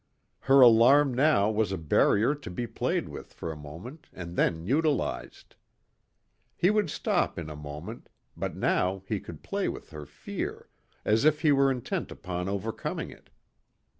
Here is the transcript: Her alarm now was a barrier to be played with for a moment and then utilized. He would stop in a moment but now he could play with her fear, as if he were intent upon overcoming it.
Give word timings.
Her 0.39 0.61
alarm 0.61 1.13
now 1.13 1.51
was 1.51 1.71
a 1.71 1.77
barrier 1.77 2.33
to 2.33 2.49
be 2.49 2.65
played 2.65 3.07
with 3.07 3.31
for 3.31 3.51
a 3.51 3.55
moment 3.55 4.09
and 4.11 4.35
then 4.35 4.63
utilized. 4.65 5.55
He 6.57 6.71
would 6.71 6.89
stop 6.89 7.37
in 7.37 7.51
a 7.51 7.55
moment 7.55 8.09
but 8.35 8.55
now 8.55 9.03
he 9.07 9.19
could 9.19 9.43
play 9.43 9.69
with 9.69 9.91
her 9.91 10.07
fear, 10.07 10.69
as 11.05 11.23
if 11.23 11.41
he 11.41 11.51
were 11.51 11.69
intent 11.69 12.09
upon 12.09 12.49
overcoming 12.49 13.11
it. 13.11 13.29